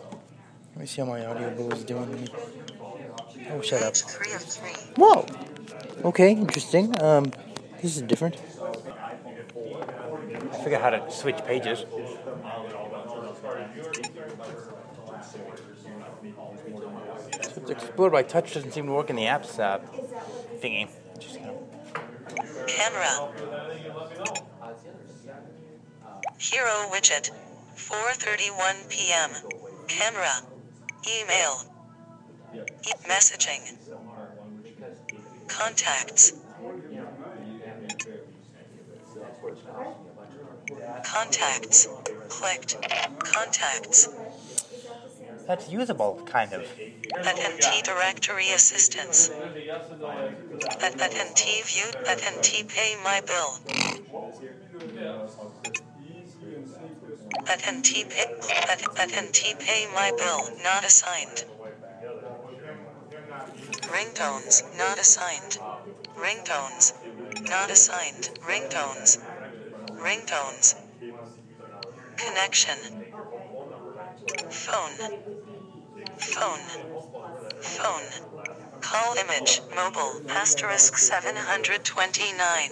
Let 0.71 0.79
me 0.81 0.85
see 0.85 1.01
how 1.01 1.07
my 1.07 1.25
audio 1.25 1.49
bill 1.55 1.73
is 1.73 1.83
doing. 1.83 2.27
Oh, 3.51 3.61
shut 3.61 3.81
up. 3.83 3.93
Page 3.93 4.03
three 4.03 4.33
of 4.33 4.41
three. 4.41 4.71
Whoa. 4.95 5.25
Okay, 6.05 6.31
interesting. 6.31 6.99
Um, 7.01 7.31
this 7.81 7.95
is 7.97 8.01
different. 8.03 8.37
I 10.51 10.63
forgot 10.63 10.81
how 10.81 10.89
to 10.91 11.11
switch 11.11 11.37
pages. 11.45 11.85
So 17.41 17.61
it's 17.61 17.69
Explore 17.71 18.09
by 18.09 18.23
touch 18.23 18.53
doesn't 18.53 18.71
seem 18.71 18.85
to 18.87 18.91
work 18.91 19.09
in 19.09 19.15
the 19.15 19.23
apps 19.23 19.59
uh, 19.59 19.79
thingy. 20.61 20.87
Just 21.19 21.39
gonna- 21.39 21.53
Camera. 22.67 23.31
Hero 26.37 26.89
widget. 26.91 27.31
4:31 27.79 28.89
p.m. 28.89 29.31
Camera. 29.87 30.41
Email. 31.07 31.63
E- 32.53 32.91
messaging. 33.07 33.61
Contacts. 35.47 36.33
Contacts. 41.03 41.87
Clicked. 42.27 42.75
Contacts. 43.19 44.09
That's 45.47 45.69
usable, 45.69 46.21
kind 46.25 46.53
of. 46.53 46.61
AT&T 47.25 47.81
Directory 47.81 48.51
Assistance. 48.51 49.31
AT&T 50.81 51.61
View. 51.63 51.85
AT&T 52.05 52.63
Pay 52.65 52.95
My 53.03 53.21
Bill. 53.25 54.18
AT&T 57.49 58.05
Pay. 58.05 58.25
NT 59.21 59.59
Pay 59.59 59.87
My 59.95 60.11
Bill. 60.15 60.49
Not 60.63 60.85
assigned. 60.85 61.45
Ringtones. 63.89 64.77
Not 64.77 64.99
assigned. 64.99 65.57
Ringtones. 66.15 66.93
Not 67.49 67.71
assigned. 67.71 68.29
Ringtones. 68.47 69.17
Ringtones. 69.97 70.75
Connection. 72.17 72.77
Phone. 74.49 74.97
Phone. 76.17 76.59
Phone. 77.61 78.09
Call 78.81 79.15
image. 79.15 79.61
Mobile. 79.75 80.21
Asterisk 80.29 80.97
729. 80.97 82.69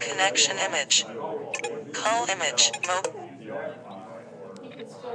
Connection 0.00 0.58
image. 0.58 1.04
Call 1.94 2.26
image. 2.28 2.72
Mobile. 2.86 3.30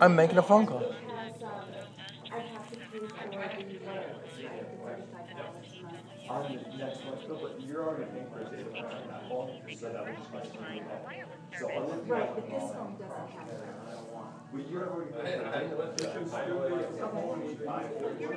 I'm 0.01 0.15
making 0.15 0.37
a 0.37 0.43
phone 0.43 0.65
call. 0.65 0.81
I 0.81 2.39
have 2.39 2.69
to 2.71 2.77
pay 2.77 2.99
for 2.99 3.27
the 3.27 3.37
layers, 3.37 3.85
right, 3.85 4.71
the 4.71 4.77
thirty-five 4.77 5.37
dollars 5.37 5.67
a 5.73 5.83
month. 5.83 6.29
on 6.29 6.53
the 6.53 6.77
next 6.77 7.05
month's 7.05 7.25
bill, 7.25 7.39
but 7.41 7.61
you're 7.61 7.83
already 7.87 8.05
paying 8.11 8.27
for 8.31 8.39
his 8.39 8.49
data 8.49 8.69
plan 8.69 8.85
on 8.85 9.07
that 9.07 9.29
phone, 9.29 9.49
so 9.77 9.91
that 9.91 10.05
was 10.05 10.17
just 10.31 11.59
So 11.59 11.69
other 11.69 11.87
than 11.87 12.07
Right, 12.07 12.21
that, 12.21 12.35
but 12.35 12.45
this 12.49 12.71
phone 12.71 12.97
doesn't 12.99 13.29
have 13.35 13.47
that. 13.47 14.08
But 14.51 14.69
you're 14.69 14.89
already 14.89 15.11
paying 15.11 15.39
for 15.39 15.51
data. 15.51 15.93
It's 15.93 16.03
just 16.03 16.31
still 16.31 16.59
based 16.59 16.89
on 16.89 16.99
the 16.99 17.07
phone 17.07 17.39
you 17.49 17.55
buy 17.65 17.83
for 17.83 18.09
your 18.19 18.33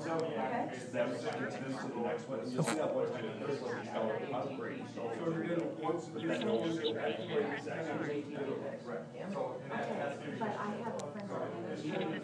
So, 0.00 0.14
that 0.92 1.08
was 1.08 1.20
this 1.20 1.76
to 1.76 1.88
the 1.88 2.00
next 2.00 2.28
one, 2.28 2.40
you'll 2.50 2.62
see 2.64 2.74
that 2.76 2.94
one 2.94 3.06
time, 3.12 3.24
the 3.40 3.46
first 3.46 3.62
one, 3.62 3.76
it's 3.76 3.90
going 3.90 4.08
to 4.08 4.26
so. 4.94 5.02
So 5.16 5.30
you're 5.30 5.44
gonna, 5.44 5.68
once, 5.82 6.04
but 6.06 6.22
then 6.22 6.40
you'll 6.40 6.72
still 6.72 6.94
pay 6.94 7.12
for 7.28 7.40
it, 7.40 7.46
it's 7.58 7.68
actually 7.68 8.24
Correct. 8.84 9.04
Okay, 9.16 10.36
but 10.38 10.52
I 10.56 10.70
have 10.84 10.94
a 10.94 11.06
friend 11.12 11.28
that 11.28 11.70
has 11.70 11.82
to 11.82 11.88
get 11.88 12.00
into 12.00 12.20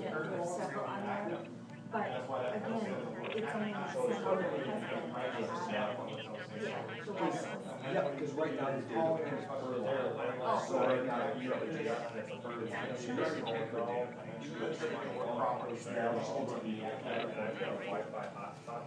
several 0.47 0.85
on 0.87 1.01
there, 1.05 1.39
but 1.93 2.09
again, 2.57 2.97
it's 3.37 3.53
only 3.55 3.73
not 3.73 3.93
sent 3.93 4.25
out 4.25 4.41
to 4.41 4.47
the 4.49 4.65
husband. 4.65 5.03
Yeah, 5.71 5.89
the 7.05 7.13
wife. 7.13 7.52
Yeah, 7.93 8.09
because 8.09 8.33
right 8.33 8.57
now, 8.57 8.71
the 8.73 8.81
data 8.89 9.21
plan 9.21 9.37
is 9.37 9.45
per 9.45 9.77
line. 9.77 10.01
So 10.67 10.81
right 10.81 11.05
now, 11.05 11.29
you 11.39 11.53
a 11.53 11.57
that's 11.61 12.33
per 12.41 12.57
line. 12.65 12.97
So 12.97 13.13
you're 13.13 13.21
already 13.21 13.43
paying 13.43 13.69
for 13.69 13.77
data 13.77 14.09
plan. 14.09 14.39
Properties 15.37 15.87
now, 15.93 16.17
it's 16.17 16.29
going 16.29 16.49
to 16.49 16.65
be 16.65 16.81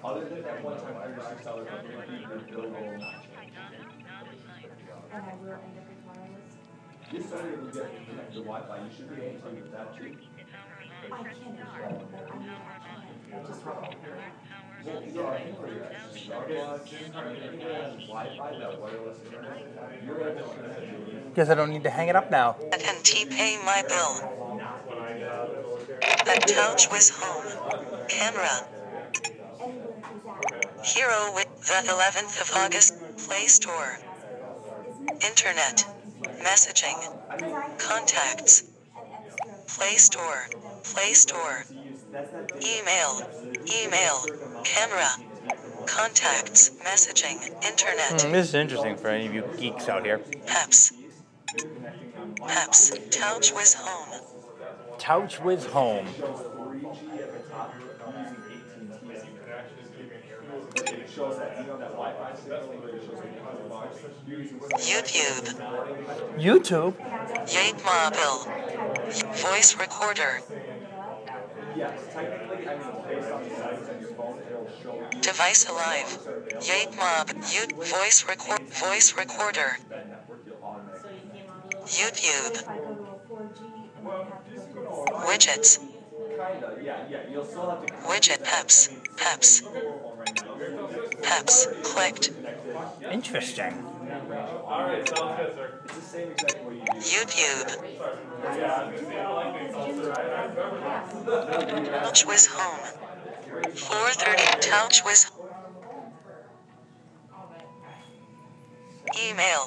Other 0.03 0.25
than 0.25 0.41
that 0.41 0.63
one 0.63 0.77
time 0.81 0.95
thirty-six 1.05 1.43
dollars, 1.45 1.67
your 1.69 2.39
bill 2.49 2.65
will 2.65 2.97
not 2.97 3.21
change. 3.21 3.53
And 5.13 5.21
I 5.21 5.33
will 5.37 5.53
end 5.53 5.77
up 5.77 5.85
with 5.85 6.01
wireless. 6.05 6.49
This 7.11 7.25
way 7.29 7.45
you 7.53 7.69
get 7.73 7.89
connected 8.09 8.33
to 8.33 8.41
Wi-Fi, 8.41 8.75
you 8.81 8.89
should 8.95 9.09
be 9.15 9.21
able 9.21 9.39
to 9.39 9.49
with 9.61 9.71
that 9.71 9.87
too. 9.97 10.17
I 11.05 11.21
can 11.21 11.53
as 11.61 11.69
well, 11.77 12.09
but 12.11 12.25
I 12.25 12.37
mean, 12.39 12.49
I 12.49 12.81
can't, 12.81 13.05
I 13.33 13.37
just. 13.45 13.61
Guess 21.33 21.49
I 21.49 21.55
don't 21.55 21.71
need 21.71 21.83
to 21.83 21.89
hang 21.89 22.07
it 22.07 22.15
up 22.15 22.29
now. 22.29 22.55
AT&T 22.71 23.25
pay 23.25 23.57
my 23.65 23.83
bill. 23.87 24.13
The 26.25 26.39
TouchWiz 26.45 27.11
Home. 27.19 28.07
Camera. 28.07 28.67
Hero 30.83 31.33
with 31.33 31.49
the 31.61 31.81
11th 31.89 32.41
of 32.41 32.51
August. 32.55 32.93
Play 33.17 33.47
Store. 33.47 33.97
Internet. 35.25 35.85
Messaging. 36.43 36.99
Contacts. 37.79 38.63
Play 39.67 39.95
Store. 39.95 40.47
Play 40.83 41.13
Store. 41.13 41.65
Email. 42.61 43.21
Email. 43.65 44.54
Camera. 44.65 45.07
Contacts. 45.85 46.71
Messaging. 46.83 47.45
Internet. 47.63 48.21
Hmm, 48.21 48.31
this 48.31 48.49
is 48.49 48.55
interesting 48.55 48.97
for 48.97 49.07
any 49.09 49.27
of 49.27 49.33
you 49.33 49.43
geeks 49.57 49.87
out 49.87 50.03
here. 50.03 50.19
Apps. 50.47 50.91
Apps. 52.41 52.91
TouchWiz 53.09 53.75
Home. 53.75 54.21
Couch 54.97 55.39
with 55.39 55.67
home. 55.67 56.07
YouTube. 64.79 65.45
YouTube. 66.37 66.93
Yate 67.53 67.75
Mobile. 67.85 68.39
Voice 69.35 69.77
recorder. 69.79 70.41
Device 75.21 75.67
alive. 75.69 76.19
Yape 76.61 76.95
Mob. 76.95 77.31
U- 77.51 77.83
voice 77.83 78.25
record. 78.29 78.61
Voice 78.69 79.13
recorder. 79.17 79.77
YouTube. 81.85 82.55
If 82.55 82.69
I 82.69 82.77
go 82.77 82.95
to 82.95 83.01
a 83.01 83.19
four 83.27 83.49
G 83.57 83.65
and 83.97 84.07
then 84.07 84.13
have 84.13 84.45
to 84.45 84.55
go 84.55 85.05
to 85.05 85.11
the 85.11 85.17
Widgets. 85.27 85.79
Kinda, 85.79 86.77
yeah, 86.81 87.07
yeah, 87.09 87.17
you'll 87.29 87.43
still 87.43 87.69
have 87.69 87.85
to. 87.85 87.93
Widget 87.93 88.43
apps. 88.45 88.89
Apps. 89.17 89.63
Apps. 91.23 91.83
Clicked. 91.83 92.31
Interesting. 93.11 93.94
All 94.67 94.81
right, 94.83 95.07
sounds 95.07 95.37
good, 95.37 95.53
sir. 95.55 95.79
It's 95.85 95.93
the 95.95 96.01
same 96.01 96.31
exact 96.31 96.63
way 96.65 96.73
you 96.75 96.81
do. 96.85 96.91
YouTube. 96.91 97.69
TouchWiz 102.01 102.47
Home. 102.47 102.85
4:30. 103.75 104.59
TouchWiz. 104.61 105.31
Email. 109.29 109.63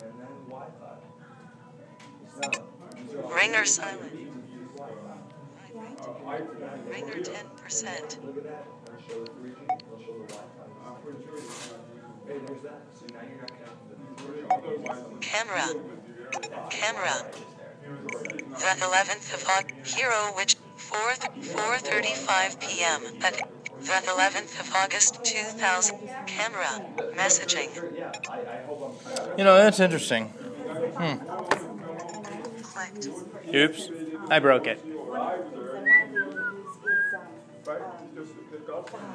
And 0.00 0.12
then 0.20 0.34
Wi-Fi. 0.48 0.94
It's. 2.40 3.34
Ringer 3.34 3.64
silent. 3.64 4.12
Ringer 6.88 7.18
10%. 7.22 8.18
Camera. 15.20 15.68
Camera. 16.68 17.24
The 18.50 18.74
11th 18.80 19.34
of 19.34 19.46
August. 19.48 19.96
Hero 19.96 20.32
which 20.36 20.56
4th 20.76 21.30
4:35 21.42 22.60
p.m. 22.60 23.02
at 23.22 23.34
the 23.80 23.86
11th 23.86 24.60
of 24.60 24.74
August 24.74 25.24
2000. 25.24 25.98
Camera. 26.26 26.84
Messaging. 27.14 27.96
Yeah, 27.96 28.12
I, 28.28 28.40
I 28.40 28.62
hope 28.66 28.98
I'm 29.06 29.14
kind 29.14 29.30
of. 29.30 29.38
You 29.38 29.44
know, 29.44 29.56
that's 29.56 29.78
interesting. 29.78 30.26
Hmm. 30.26 31.18
Clicked. 32.62 33.08
Oops. 33.54 33.90
I 34.28 34.38
broke 34.40 34.66
it. 34.66 34.84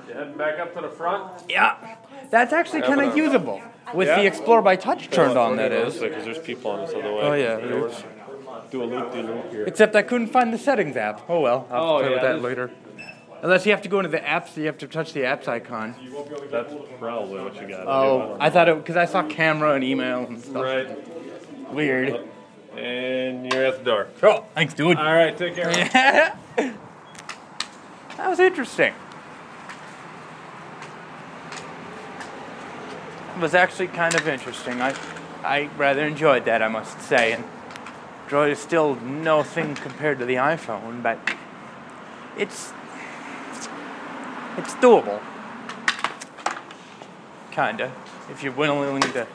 You 0.07 0.13
heading 0.13 0.37
back 0.37 0.59
up 0.59 0.73
to 0.75 0.81
the 0.81 0.89
front? 0.89 1.43
Yeah. 1.49 1.95
That's 2.29 2.53
actually 2.53 2.81
kind 2.81 3.01
of 3.01 3.15
usable. 3.17 3.61
With 3.93 4.07
the 4.07 4.25
Explore 4.25 4.61
by 4.61 4.75
Touch 4.75 5.09
turned 5.09 5.37
on, 5.37 5.57
that 5.57 5.71
is. 5.71 5.97
Because 5.99 6.25
there's 6.25 6.39
people 6.39 6.71
on 6.71 6.85
this 6.85 6.95
other 6.95 7.13
way. 7.13 7.21
Oh, 7.21 7.33
yeah. 7.33 7.57
it 7.57 7.71
is. 7.71 8.03
Do 8.71 8.83
a 8.83 8.85
loop 8.85 9.11
de 9.11 9.21
loop 9.21 9.51
here. 9.51 9.63
Except 9.65 9.95
I 9.95 10.01
couldn't 10.01 10.27
find 10.27 10.51
the 10.51 10.57
settings 10.57 10.97
app. 10.97 11.21
Oh 11.29 11.39
well, 11.39 11.67
I'll 11.69 11.83
Oh, 11.83 11.99
play 11.99 12.09
with 12.09 12.17
yeah, 12.17 12.23
that 12.23 12.33
this- 12.35 12.43
later. 12.43 12.71
Unless 13.43 13.65
you 13.67 13.71
have 13.73 13.81
to 13.83 13.89
go 13.89 13.99
into 13.99 14.09
the 14.09 14.17
apps, 14.17 14.57
you 14.57 14.65
have 14.65 14.77
to 14.79 14.87
touch 14.87 15.13
the 15.13 15.19
apps 15.19 15.47
icon. 15.47 15.93
That's 16.49 16.73
probably 16.97 17.41
what 17.43 17.61
you 17.61 17.67
got. 17.67 17.85
Oh, 17.85 18.37
I 18.39 18.49
thought 18.49 18.69
it 18.69 18.77
because 18.77 18.95
I 18.97 19.05
saw 19.05 19.21
camera 19.27 19.73
and 19.75 19.83
email 19.83 20.25
and 20.25 20.41
stuff. 20.41 20.63
Right. 20.63 21.71
Weird. 21.71 22.27
And 22.75 23.51
you're 23.53 23.65
at 23.65 23.77
the 23.79 23.83
door. 23.83 24.07
Oh, 24.23 24.45
thanks, 24.55 24.73
dude. 24.73 24.97
All 24.97 25.03
right, 25.13 25.37
take 25.37 25.53
care. 25.55 25.69
Yeah. 25.69 26.35
that 28.17 28.29
was 28.29 28.39
interesting. 28.39 28.93
Was 33.39 33.53
actually 33.53 33.87
kind 33.87 34.15
of 34.15 34.27
interesting. 34.27 34.81
I, 34.81 34.95
I 35.43 35.69
rather 35.77 36.05
enjoyed 36.05 36.45
that, 36.45 36.61
I 36.61 36.67
must 36.67 37.01
say. 37.01 37.33
And 37.33 37.43
Droid 38.27 38.51
is 38.51 38.59
still 38.59 38.95
no 38.95 39.43
thing 39.43 39.75
compared 39.75 40.19
to 40.19 40.25
the 40.25 40.35
iPhone, 40.35 41.03
but 41.03 41.19
it's 42.37 42.71
it's 44.57 44.73
doable. 44.75 45.21
Kinda, 47.51 47.91
if 48.29 48.43
you're 48.43 48.53
willing 48.53 49.01
to, 49.01 49.27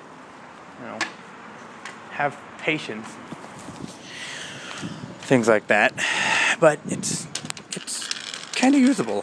you 0.80 0.86
know, 0.86 0.98
have 2.10 2.38
patience 2.58 3.06
things 5.30 5.46
like 5.46 5.68
that. 5.68 5.94
But 6.58 6.80
it's 6.88 7.28
it's 7.70 8.08
kind 8.56 8.74
of 8.74 8.80
usable. 8.80 9.22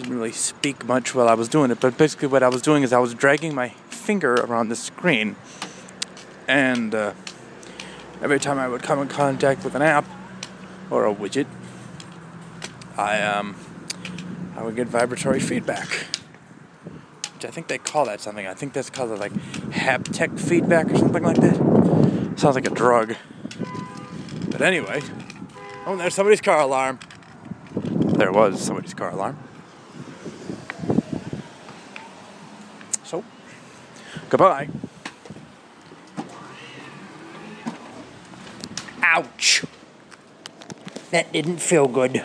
Didn't 0.00 0.14
really 0.14 0.32
speak 0.32 0.86
much 0.86 1.14
while 1.14 1.28
I 1.28 1.34
was 1.34 1.46
doing 1.46 1.70
it, 1.70 1.78
but 1.78 1.98
basically 1.98 2.28
what 2.28 2.42
I 2.42 2.48
was 2.48 2.62
doing 2.62 2.82
is 2.82 2.90
I 2.90 2.98
was 2.98 3.12
dragging 3.12 3.54
my 3.54 3.68
finger 3.90 4.32
around 4.32 4.70
the 4.70 4.76
screen, 4.76 5.36
and 6.48 6.94
uh, 6.94 7.12
every 8.22 8.40
time 8.40 8.58
I 8.58 8.66
would 8.66 8.82
come 8.82 8.98
in 9.00 9.08
contact 9.08 9.62
with 9.62 9.74
an 9.74 9.82
app 9.82 10.06
or 10.88 11.06
a 11.06 11.14
widget, 11.14 11.44
I 12.96 13.20
um 13.20 13.56
I 14.56 14.62
would 14.62 14.74
get 14.74 14.86
vibratory 14.86 15.38
feedback. 15.38 15.88
Which 17.34 17.44
I 17.44 17.50
think 17.50 17.68
they 17.68 17.76
call 17.76 18.06
that 18.06 18.22
something. 18.22 18.46
I 18.46 18.54
think 18.54 18.72
that's 18.72 18.88
called 18.88 19.10
like 19.18 19.34
haptic 19.68 20.40
feedback 20.40 20.90
or 20.90 20.96
something 20.96 21.22
like 21.22 21.36
that. 21.42 22.38
Sounds 22.38 22.54
like 22.54 22.66
a 22.66 22.74
drug. 22.74 23.16
But 24.50 24.62
anyway, 24.62 25.02
oh, 25.84 25.94
there's 25.98 26.14
somebody's 26.14 26.40
car 26.40 26.60
alarm. 26.60 27.00
There 27.74 28.32
was 28.32 28.62
somebody's 28.62 28.94
car 28.94 29.10
alarm. 29.10 29.36
So, 33.10 33.24
goodbye. 34.30 34.68
Ouch. 39.02 39.64
That 41.10 41.32
didn't 41.32 41.58
feel 41.58 41.88
good. 41.88 42.24